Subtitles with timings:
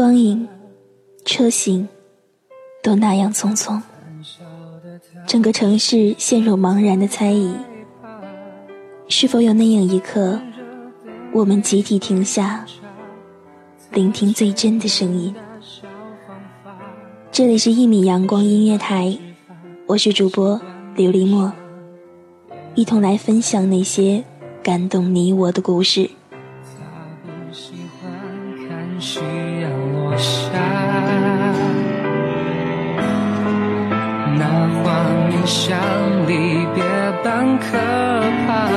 [0.00, 0.48] 光影、
[1.26, 1.86] 车型，
[2.82, 3.78] 都那样匆匆。
[5.26, 7.54] 整个城市陷入茫然的猜疑，
[9.08, 10.40] 是否有那样一刻，
[11.34, 12.64] 我们集体停下，
[13.92, 15.34] 聆听最真的声音？
[17.30, 19.14] 这里是一米阳光音乐台，
[19.86, 20.58] 我是主播
[20.96, 21.52] 琉璃墨，
[22.74, 24.24] 一同来分享那些
[24.62, 26.10] 感动你我的故事。
[29.00, 29.18] 夕
[29.62, 30.50] 阳落下，
[34.36, 34.44] 那
[34.84, 35.78] 画面像
[36.28, 36.84] 离别
[37.24, 37.78] 般可
[38.46, 38.68] 怕，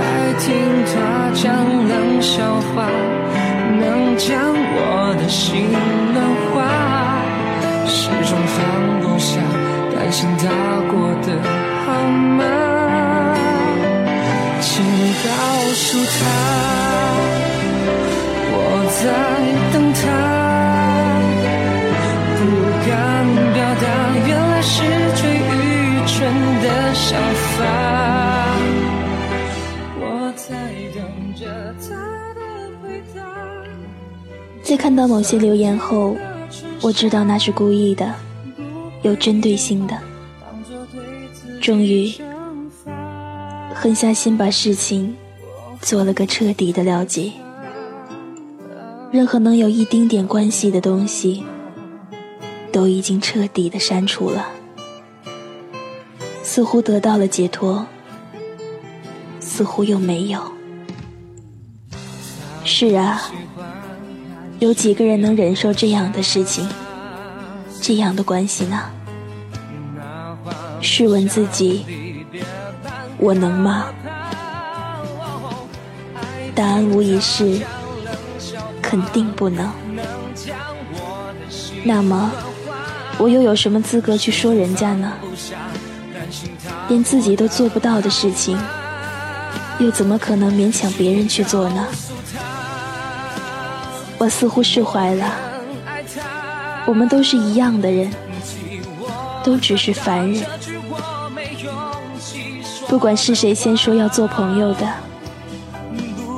[0.00, 0.02] 爱
[0.40, 0.44] 听
[0.92, 1.54] 他讲
[1.86, 2.42] 冷笑
[2.74, 2.90] 话，
[3.78, 5.71] 能将我的心
[26.72, 27.64] 的想法。
[30.00, 30.56] 我在
[30.94, 32.40] 等着他的
[32.82, 33.20] 回答。
[34.62, 36.16] 在看到某些留言后，
[36.80, 38.14] 我知道那是故意的，
[39.02, 39.98] 有针对性的。
[41.60, 42.10] 终于，
[43.74, 45.14] 狠下心把事情
[45.82, 47.30] 做了个彻底的了结。
[49.10, 51.44] 任何能有一丁点关系的东西，
[52.72, 54.46] 都已经彻底的删除了。
[56.42, 57.86] 似乎得到了解脱，
[59.40, 60.40] 似乎又没有。
[62.64, 63.22] 是啊，
[64.58, 66.68] 有几个人能忍受这样的事情，
[67.80, 68.90] 这样的关系呢？
[70.80, 71.84] 试问自己，
[73.18, 73.86] 我能吗？
[76.54, 77.60] 答案无疑是
[78.82, 79.70] 肯定不能。
[81.84, 82.30] 那么，
[83.18, 85.12] 我又有什么资格去说人家呢？
[86.88, 88.58] 连自己都做不到的事情，
[89.78, 91.86] 又怎么可能勉强别人去做呢？
[94.18, 95.32] 我似乎释怀了。
[96.84, 98.10] 我们都是一样的人，
[99.42, 100.44] 都只是凡人。
[102.88, 104.86] 不管是谁先说要做朋友的，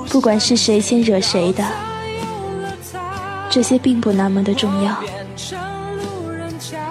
[0.09, 1.65] 不管是谁先惹谁的，
[3.51, 4.97] 这些并不那么的重要。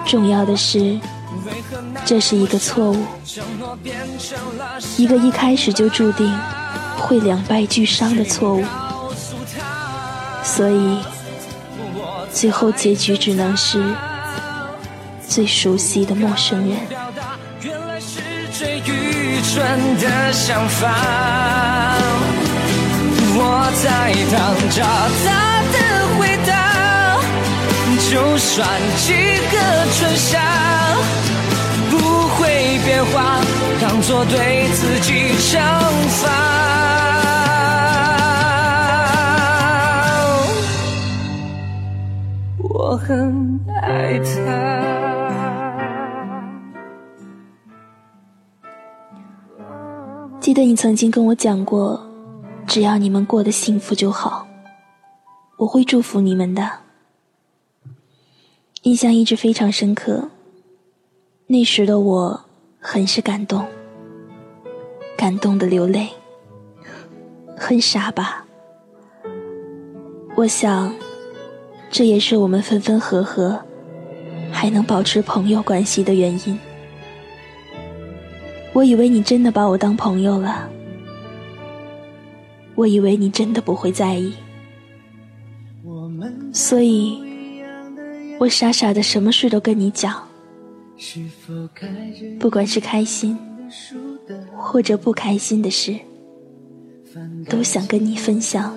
[0.04, 0.98] 重要的是。
[2.04, 2.96] 这是一个错误，
[4.96, 6.32] 一个一开始就注定
[6.96, 8.64] 会两败俱伤的错误，
[10.42, 10.98] 所以
[12.32, 13.82] 最后结局只能是
[15.26, 16.78] 最熟悉的陌生人。
[17.62, 18.20] 原来是
[18.52, 21.96] 最愚蠢的想法
[23.36, 24.34] 我在等
[24.70, 24.82] 着
[25.24, 25.26] 他
[25.72, 25.76] 的
[26.16, 26.52] 回答，
[28.10, 28.68] 就算
[28.98, 29.12] 几
[29.50, 29.54] 个
[29.98, 30.32] 春夏。
[31.90, 31.96] 不
[32.36, 33.40] 会变化
[33.86, 35.60] 当做对自己惩
[36.08, 36.30] 罚。
[42.60, 44.24] 我很爱他。
[50.40, 52.00] 记得你曾经跟我讲过，
[52.66, 54.48] 只要你们过得幸福就好，
[55.58, 56.66] 我会祝福你们的。
[58.84, 60.30] 印象一直非常深刻。
[61.48, 62.40] 那时的我。
[62.86, 63.66] 很是感动，
[65.24, 66.06] 感动的流泪，
[67.56, 68.44] 很傻吧？
[70.36, 70.94] 我想，
[71.90, 73.58] 这也是我们分分合合
[74.52, 76.58] 还能保持朋友关系的原因。
[78.74, 80.68] 我以为你真的把我当朋友了，
[82.74, 84.34] 我以为你真的不会在意，
[86.52, 87.18] 所以，
[88.38, 90.22] 我傻傻的什么事都跟你讲。
[92.38, 93.38] 不管是开心
[94.56, 95.96] 或者不开心的事，
[97.48, 98.74] 都想跟你分享、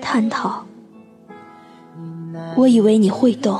[0.00, 0.64] 探讨。
[2.56, 3.58] 我以为你会懂，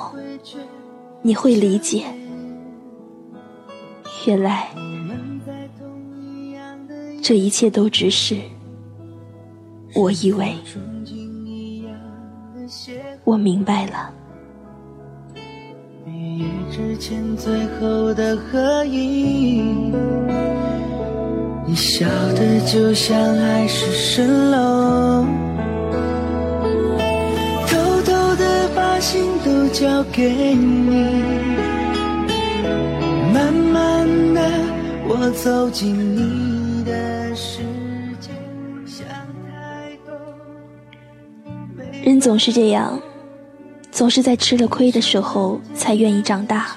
[1.23, 2.05] 你会理解，
[4.27, 4.69] 原来
[7.23, 8.37] 这一切都只是
[9.95, 10.55] 我以为。
[13.25, 14.15] 我明白了。
[16.71, 19.93] 之前最后的合影，
[21.69, 25.27] 你笑的就像海市蜃楼，
[27.67, 27.77] 偷
[28.07, 31.23] 偷的把心都交给你，
[33.35, 34.41] 慢慢的
[35.07, 37.59] 我走进你的世
[38.19, 38.31] 界，
[38.87, 39.07] 想
[39.45, 40.17] 太多。
[42.03, 42.99] 人总是这样。
[43.91, 46.77] 总是在吃了亏的时候才愿意长大，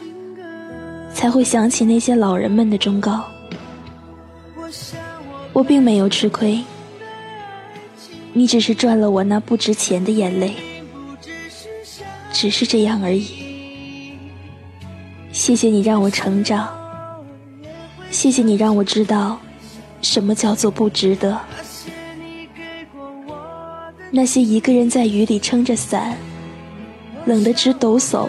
[1.13, 3.23] 才会想起那些老人们的忠告。
[5.53, 6.63] 我并没有吃亏，
[8.33, 10.55] 你只是赚了我那不值钱的眼泪，
[12.31, 13.25] 只是这样而已。
[15.31, 16.69] 谢谢你让我成长，
[18.09, 19.39] 谢谢你让我知道
[20.01, 21.39] 什么叫做不值得。
[24.09, 26.17] 那些一个人在雨里撑着伞，
[27.25, 28.27] 冷得直抖擞，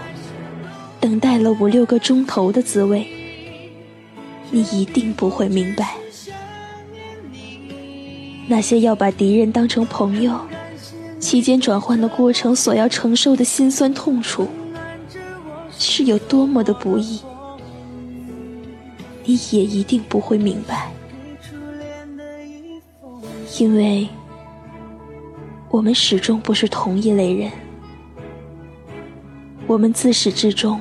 [1.00, 3.06] 等待了五六个钟头的滋味，
[4.50, 6.02] 你一定不会明白。
[8.47, 10.39] 那些要把敌人当成朋友，
[11.19, 14.49] 期间转换的过程所要承受的辛酸痛楚，
[15.79, 17.21] 是有多么的不易，
[19.25, 20.91] 你也一定不会明白，
[23.59, 24.09] 因为。
[25.71, 27.50] 我们始终不是同一类人，
[29.67, 30.79] 我们自始至终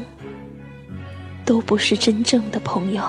[1.45, 3.01] 都不是真正的朋友。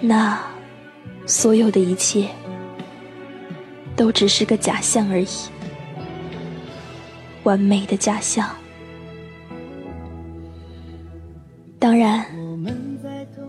[0.00, 0.40] 那
[1.26, 2.28] 所有的一切
[3.96, 5.26] 都只是个假象而已，
[7.42, 8.48] 完美的假象。
[11.78, 12.24] 当然，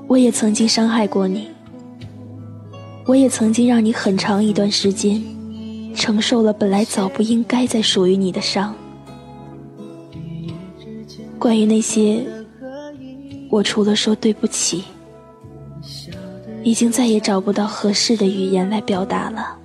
[0.08, 1.50] 我也曾经伤害过你，
[3.06, 5.22] 我也曾经让你很长一段时间。
[5.96, 8.76] 承受了本来早不应该再属于你的伤。
[11.40, 12.24] 关于那些，
[13.50, 14.84] 我除了说对不起，
[16.68, 19.58] 已经再也找不到合适的语言来表达了，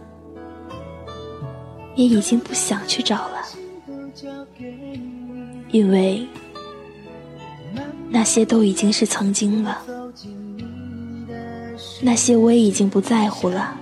[1.96, 3.42] 也已经不想去找了，
[5.72, 6.24] 因为
[8.08, 9.82] 那些都已经是曾经了，
[12.00, 13.76] 那些我也已经不在乎了。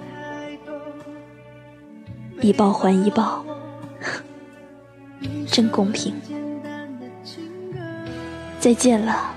[2.41, 3.45] 一报还一报，
[5.47, 6.15] 真公平。
[8.59, 9.35] 再见了，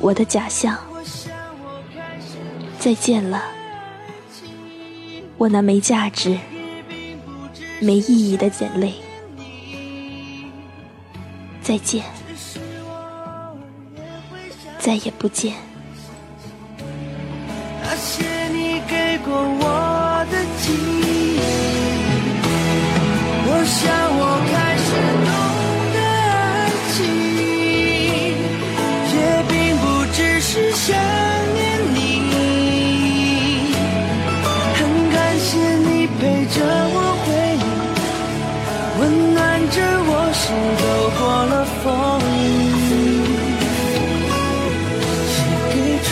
[0.00, 0.78] 我的假象。
[2.86, 3.42] 再见了，
[5.36, 6.38] 我那没价值、
[7.80, 8.94] 没意义的眼泪。
[11.60, 12.04] 再见，
[14.78, 15.54] 再也不见。
[17.82, 21.40] 那些你给过我的记忆。
[23.48, 24.22] 我想我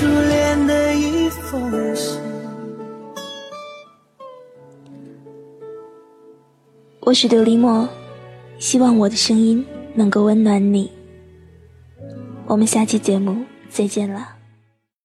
[0.04, 2.20] 初恋的一封信。
[7.00, 7.88] 我是琉璃墨，
[8.58, 9.64] 希望我的声音
[9.94, 10.93] 能够温暖你。
[12.46, 14.33] 我们下期节目再见了。